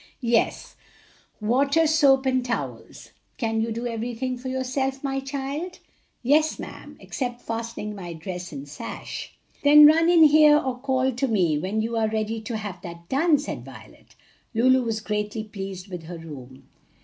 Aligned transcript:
"Yes; 0.25 0.75
water, 1.39 1.85
soap 1.85 2.25
and 2.25 2.43
towels. 2.43 3.11
Can 3.37 3.61
you 3.61 3.71
do 3.71 3.85
everything 3.85 4.35
for 4.35 4.47
yourself, 4.49 5.03
my 5.03 5.19
child?" 5.19 5.77
"Yes, 6.23 6.57
ma'am, 6.57 6.97
except 6.99 7.43
fastening 7.43 7.93
my 7.93 8.13
dress 8.13 8.51
and 8.51 8.67
sash." 8.67 9.37
"Then 9.63 9.85
run 9.85 10.09
in 10.09 10.23
here 10.23 10.57
or 10.57 10.79
call 10.79 11.11
to 11.11 11.27
me 11.27 11.59
when 11.59 11.83
you 11.83 11.97
are 11.97 12.09
ready 12.09 12.41
to 12.41 12.57
have 12.57 12.81
that 12.81 13.09
done," 13.09 13.37
said 13.37 13.63
Violet. 13.63 14.15
Lulu 14.55 14.81
was 14.85 15.01
greatly 15.01 15.43
pleased 15.43 15.87
with 15.89 16.05
her 16.05 16.17
room. 16.17 16.67